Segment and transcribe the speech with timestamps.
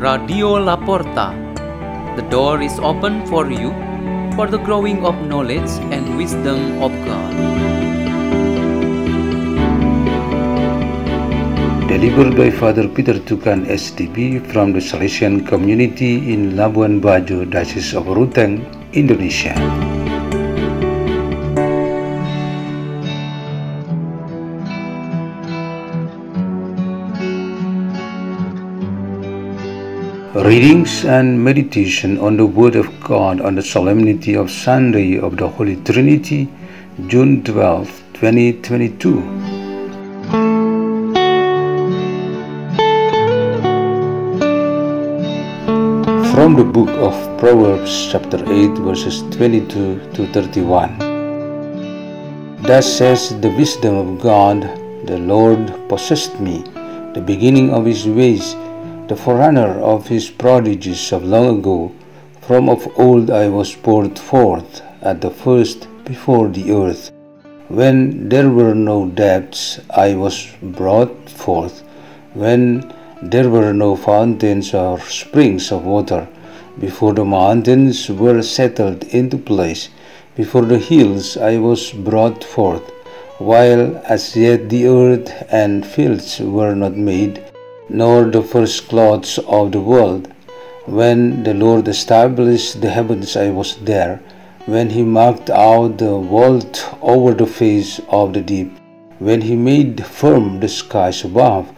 [0.00, 1.36] Radio Laporta.
[2.16, 3.68] The door is open for you
[4.34, 7.36] for the growing of knowledge and wisdom of God.
[11.86, 18.06] Delivered by Father Peter Tukan SDB from the Salesian community in Labuan Bajo, Diocese of
[18.06, 19.52] Ruteng, Indonesia.
[30.32, 35.48] Readings and meditation on the Word of God on the solemnity of Sunday of the
[35.48, 36.48] Holy Trinity,
[37.08, 39.20] June 12, 2022.
[46.30, 50.96] From the book of Proverbs, chapter 8, verses 22 to 31.
[52.62, 54.62] Thus says the wisdom of God,
[55.08, 56.62] the Lord possessed me,
[57.14, 58.54] the beginning of his ways
[59.10, 61.90] the forerunner of his prodigies of long ago,
[62.42, 67.10] from of old I was poured forth at the first before the earth.
[67.66, 71.82] When there were no depths, I was brought forth.
[72.34, 72.62] When
[73.20, 76.28] there were no fountains or springs of water,
[76.78, 79.88] before the mountains were settled into place,
[80.36, 82.88] before the hills I was brought forth,
[83.38, 87.49] while as yet the earth and fields were not made,
[87.90, 90.32] nor the first clouds of the world.
[90.86, 94.20] When the Lord established the heavens, I was there.
[94.66, 98.70] When he marked out the world over the face of the deep.
[99.18, 101.68] When he made firm the skies above.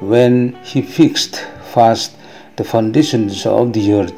[0.00, 1.36] When he fixed
[1.72, 2.12] fast
[2.56, 4.14] the foundations of the earth.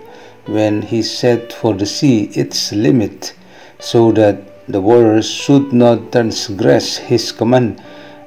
[0.46, 3.34] When he set for the sea its limit,
[3.78, 4.36] so that
[4.68, 7.80] the waters should not transgress his command.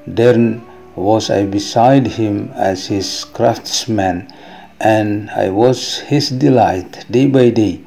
[0.08, 0.62] Then
[1.00, 4.28] was I beside him as his craftsman,
[4.80, 7.82] and I was his delight day by day,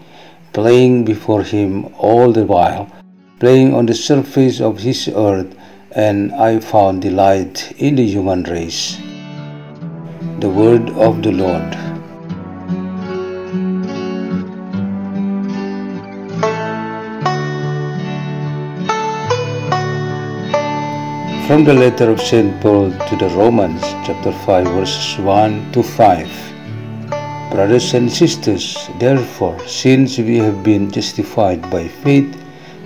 [0.53, 2.91] playing before him all the while,
[3.39, 5.55] playing on the surface of his earth,
[5.93, 8.97] and I found delight in the human race.
[10.41, 11.92] The word of the Lord.
[21.53, 22.63] From the letter of St.
[22.63, 27.51] Paul to the Romans, chapter 5, verses 1 to 5.
[27.51, 32.43] Brothers and sisters, therefore, since we have been justified by faith,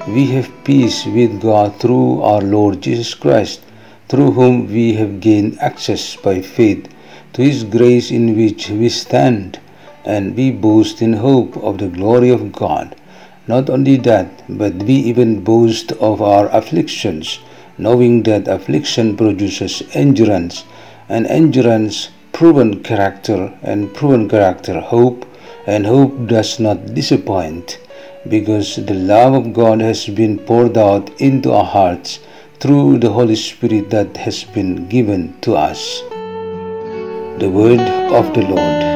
[0.09, 3.61] we have peace with God through our Lord Jesus Christ,
[4.09, 6.93] through whom we have gained access by faith
[7.35, 9.61] to His grace in which we stand,
[10.05, 12.97] and we boast in hope of the glory of God.
[13.47, 17.39] Not only that, but we even boast of our afflictions
[17.79, 20.65] knowing that affliction produces endurance,
[21.09, 25.25] and endurance proven character, and proven character hope,
[25.67, 27.79] and hope does not disappoint,
[28.29, 32.21] because the love of God has been poured out into our hearts
[32.61, 36.01] through the Holy Spirit that has been given to us.
[37.39, 38.96] The Word of the Lord.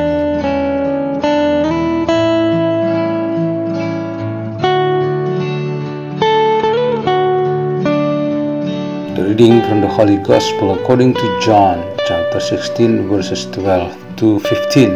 [9.21, 14.89] Reading from the Holy Gospel according to John, chapter 16, verses 12 to 15.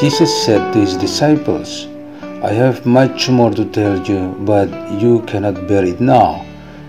[0.00, 1.86] Jesus said to his disciples,
[2.42, 6.46] I have much more to tell you, but you cannot bear it now.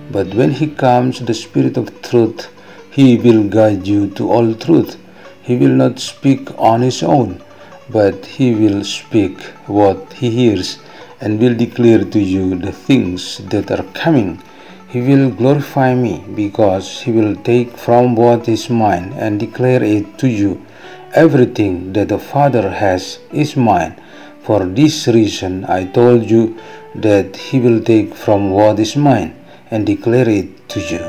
[0.09, 2.47] But when he comes, the Spirit of truth,
[2.89, 4.95] he will guide you to all truth.
[5.41, 7.43] He will not speak on his own,
[7.89, 10.79] but he will speak what he hears
[11.19, 14.41] and will declare to you the things that are coming
[14.89, 20.17] he will glorify me, because he will take from what is mine and declare it
[20.17, 20.65] to you.
[21.13, 23.95] Everything that the Father has is mine.
[24.41, 26.57] For this reason I told you
[26.95, 29.35] that he will take from what is mine
[29.69, 31.03] and declare it to you.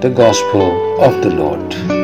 [0.00, 1.99] The Gospel of the Lord.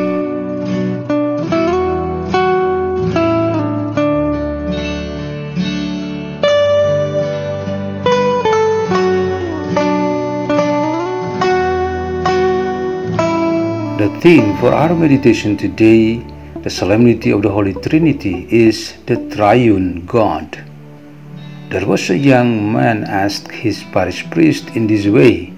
[13.97, 16.17] The theme for our meditation today,
[16.61, 20.63] the solemnity of the Holy Trinity, is the triune God.
[21.69, 25.51] There was a young man asked his parish priest in this way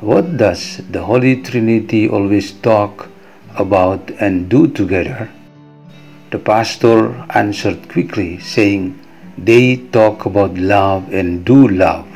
[0.00, 3.08] What does the Holy Trinity always talk
[3.56, 5.30] about and do together?
[6.30, 9.00] The pastor answered quickly, saying,
[9.38, 12.06] They talk about love and do love.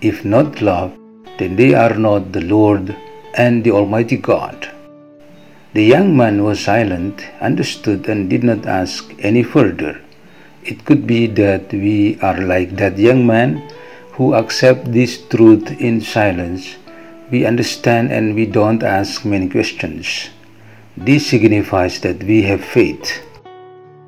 [0.00, 0.96] If not love,
[1.38, 2.96] then they are not the Lord
[3.34, 4.72] and the Almighty God.
[5.76, 10.00] The young man was silent, understood, and did not ask any further.
[10.64, 13.60] It could be that we are like that young man
[14.12, 16.76] who accept this truth in silence.
[17.30, 20.30] We understand and we don't ask many questions.
[20.96, 23.20] This signifies that we have faith.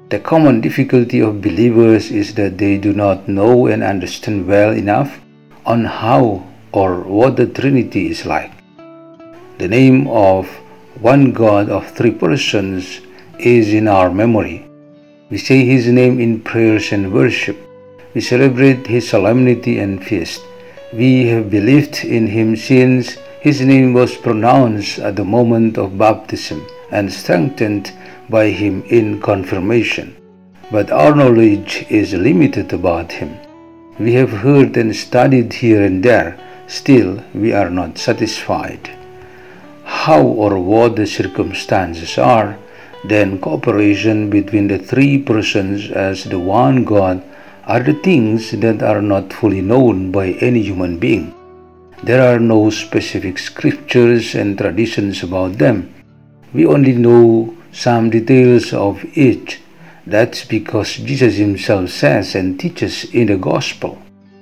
[0.08, 5.20] The common difficulty of believers is that they do not know and understand well enough
[5.66, 8.52] on how or what the Trinity is like.
[9.58, 10.48] The name of
[11.00, 13.00] one God of three persons
[13.38, 14.66] is in our memory.
[15.30, 17.56] We say His name in prayers and worship.
[18.14, 20.42] We celebrate His solemnity and feast.
[20.92, 26.66] We have believed in Him since His name was pronounced at the moment of baptism
[26.90, 27.92] and strengthened
[28.28, 30.16] by Him in confirmation.
[30.72, 33.38] But our knowledge is limited about Him.
[34.00, 36.36] We have heard and studied here and there,
[36.66, 38.90] still we are not satisfied.
[39.88, 42.58] How or what the circumstances are,
[43.04, 47.22] then cooperation between the three persons as the one God
[47.64, 51.34] are the things that are not fully known by any human being.
[52.02, 55.92] There are no specific scriptures and traditions about them.
[56.52, 59.60] We only know some details of each.
[60.06, 63.98] That's because Jesus himself says and teaches in the Gospel.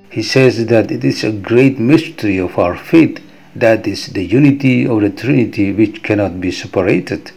[0.09, 3.21] He says that it is a great mystery of our faith
[3.59, 7.31] that is the unity of the Trinity which cannot be separated.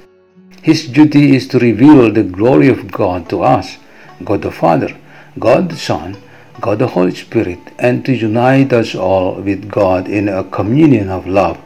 [0.63, 3.79] His duty is to reveal the glory of God to us,
[4.25, 4.97] God the Father,
[5.39, 6.17] God the Son,
[6.61, 11.27] God the Holy Spirit, and to unite us all with God in a communion of
[11.27, 11.59] love.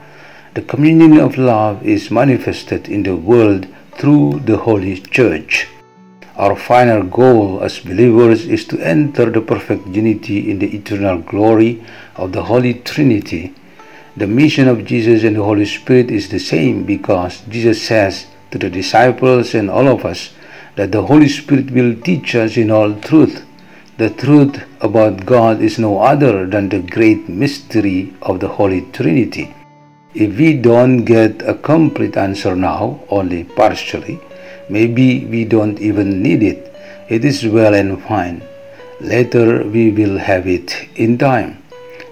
[0.55, 3.67] The communion of love is manifested in the world
[3.99, 5.67] through the Holy Church.
[6.37, 11.83] Our final goal as believers is to enter the perfect unity in the eternal glory
[12.15, 13.55] of the Holy Trinity.
[14.17, 18.59] The mission of Jesus and the Holy Spirit is the same because Jesus says to
[18.59, 20.31] the disciples and all of us
[20.77, 23.45] that the Holy Spirit will teach us in all truth.
[23.99, 29.53] The truth about God is no other than the great mystery of the Holy Trinity.
[30.15, 34.21] If we don't get a complete answer now, only partially,
[34.69, 36.73] maybe we don't even need it.
[37.09, 38.43] It is well and fine.
[39.01, 41.64] Later we will have it in time.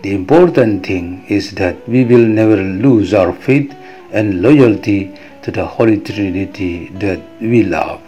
[0.03, 3.73] The important thing is that we will never lose our faith
[4.11, 8.01] and loyalty to the Holy Trinity that we love.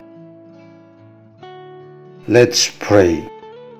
[2.26, 3.30] Let's pray.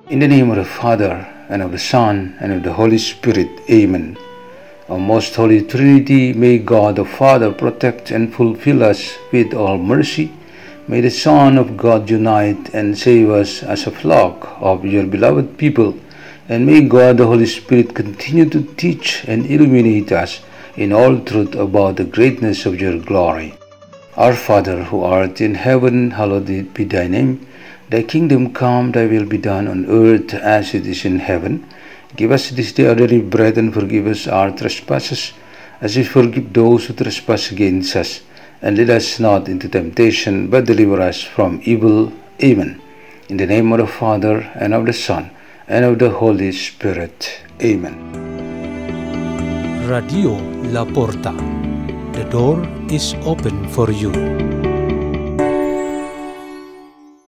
[0.09, 3.49] In the name of the Father, and of the Son, and of the Holy Spirit.
[3.69, 4.17] Amen.
[4.87, 10.31] O most holy Trinity, may God the Father protect and fulfill us with all mercy.
[10.87, 15.57] May the Son of God unite and save us as a flock of your beloved
[15.57, 15.99] people.
[16.47, 20.41] And may God the Holy Spirit continue to teach and illuminate us
[20.75, 23.57] in all truth about the greatness of your glory.
[24.15, 27.47] Our Father, who art in heaven, hallowed be thy name.
[27.89, 31.67] Thy kingdom come, thy will be done on earth as it is in heaven.
[32.15, 35.33] Give us this day our daily bread and forgive us our trespasses,
[35.81, 38.21] as we forgive those who trespass against us.
[38.61, 42.13] And lead us not into temptation, but deliver us from evil.
[42.43, 42.81] Amen.
[43.29, 45.31] In the name of the Father, and of the Son,
[45.67, 47.41] and of the Holy Spirit.
[47.61, 47.97] Amen.
[49.87, 50.37] Radio
[50.71, 51.33] La Porta.
[52.13, 54.54] The door is open for you.